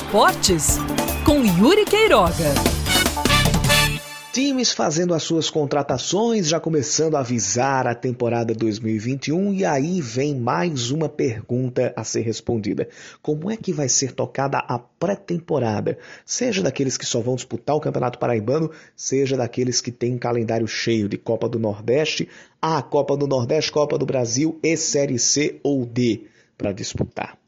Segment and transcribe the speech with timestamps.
[0.00, 0.78] Esportes,
[1.26, 2.54] com Yuri Queiroga.
[4.32, 10.34] Times fazendo as suas contratações, já começando a avisar a temporada 2021, e aí vem
[10.34, 12.88] mais uma pergunta a ser respondida:
[13.20, 15.98] como é que vai ser tocada a pré-temporada?
[16.24, 20.66] Seja daqueles que só vão disputar o Campeonato Paraibano, seja daqueles que têm um calendário
[20.66, 22.26] cheio de Copa do Nordeste,
[22.60, 26.22] a Copa do Nordeste, Copa do Brasil e Série C ou D
[26.56, 27.38] para disputar.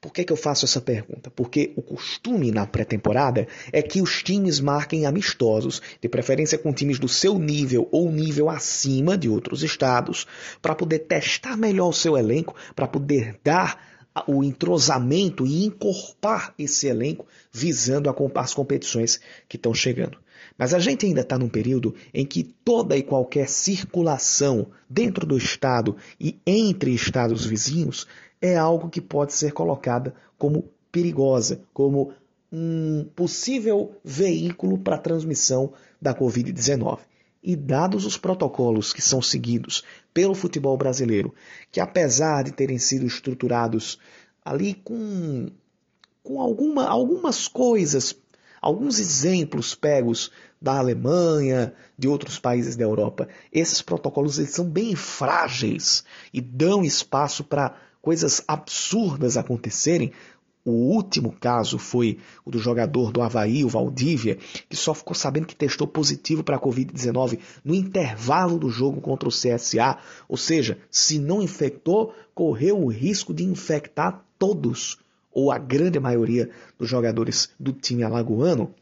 [0.00, 1.30] Por que, que eu faço essa pergunta?
[1.30, 6.98] Porque o costume na pré-temporada é que os times marquem amistosos, de preferência com times
[6.98, 10.26] do seu nível ou nível acima de outros estados,
[10.60, 13.96] para poder testar melhor o seu elenco, para poder dar
[14.26, 20.18] o entrosamento e encorpar esse elenco visando as competições que estão chegando.
[20.56, 25.36] Mas a gente ainda está num período em que toda e qualquer circulação dentro do
[25.36, 28.06] estado e entre estados vizinhos
[28.40, 32.12] é algo que pode ser colocada como perigosa, como
[32.52, 37.00] um possível veículo para a transmissão da Covid-19.
[37.42, 41.34] E dados os protocolos que são seguidos pelo futebol brasileiro,
[41.70, 43.98] que apesar de terem sido estruturados
[44.44, 45.48] ali com,
[46.22, 48.16] com alguma, algumas coisas,
[48.60, 50.30] alguns exemplos pegos
[50.60, 56.82] da Alemanha, de outros países da Europa, esses protocolos eles são bem frágeis e dão
[56.82, 60.12] espaço para coisas absurdas acontecerem.
[60.64, 65.48] O último caso foi o do jogador do Havaí, o Valdívia, que só ficou sabendo
[65.48, 69.98] que testou positivo para a Covid-19 no intervalo do jogo contra o CSA.
[70.28, 74.98] Ou seja, se não infectou, correu o risco de infectar todos,
[75.32, 78.72] ou a grande maioria dos jogadores do time alagoano.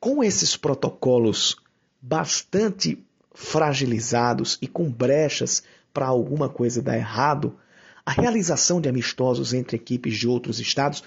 [0.00, 1.54] Com esses protocolos
[2.02, 2.98] bastante
[3.32, 5.62] fragilizados e com brechas
[5.94, 7.56] para alguma coisa dar errado,
[8.10, 11.04] a realização de amistosos entre equipes de outros estados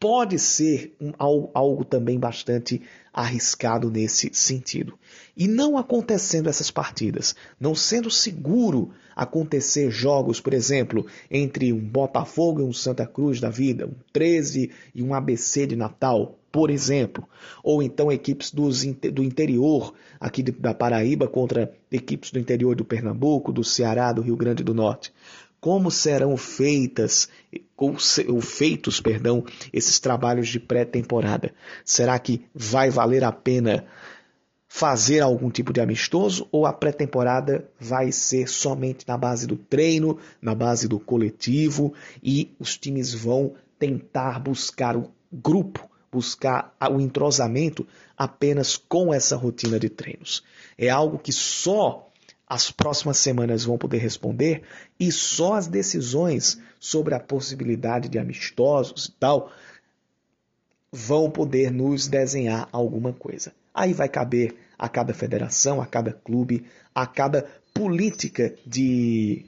[0.00, 1.12] pode ser um,
[1.52, 2.80] algo, também bastante
[3.12, 4.98] arriscado nesse sentido.
[5.36, 12.62] E não acontecendo essas partidas, não sendo seguro acontecer jogos, por exemplo, entre um Botafogo
[12.62, 17.28] e um Santa Cruz da vida, um 13 e um ABC de Natal, por exemplo,
[17.62, 23.52] ou então equipes dos, do interior aqui da Paraíba contra equipes do interior do Pernambuco,
[23.52, 25.12] do Ceará, do Rio Grande do Norte
[25.60, 27.28] como serão feitas
[27.76, 31.54] ou feitos, perdão, esses trabalhos de pré-temporada?
[31.84, 33.86] Será que vai valer a pena
[34.68, 40.18] fazer algum tipo de amistoso ou a pré-temporada vai ser somente na base do treino,
[40.40, 47.86] na base do coletivo e os times vão tentar buscar o grupo, buscar o entrosamento
[48.16, 50.42] apenas com essa rotina de treinos?
[50.76, 52.10] É algo que só
[52.48, 54.62] as próximas semanas vão poder responder
[55.00, 59.50] e só as decisões sobre a possibilidade de amistosos e tal
[60.92, 63.52] vão poder nos desenhar alguma coisa.
[63.74, 66.64] Aí vai caber a cada federação, a cada clube,
[66.94, 69.44] a cada política de,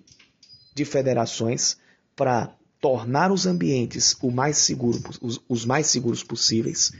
[0.75, 1.79] de federações
[2.17, 6.93] para tornar os ambientes o mais seguro, os, os mais seguros possíveis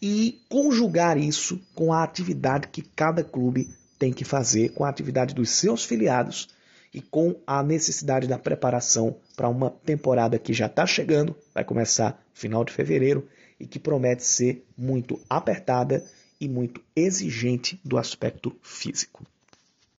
[0.00, 5.34] e conjugar isso com a atividade que cada clube tem que fazer com a atividade
[5.34, 6.48] dos seus filiados
[6.92, 12.22] e com a necessidade da preparação para uma temporada que já está chegando, vai começar
[12.32, 13.28] final de fevereiro
[13.60, 16.04] e que promete ser muito apertada
[16.40, 19.24] e muito exigente do aspecto físico.